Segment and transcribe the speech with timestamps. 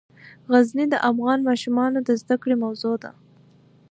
[0.51, 3.11] غزني د افغان ماشومانو د زده کړې موضوع ده.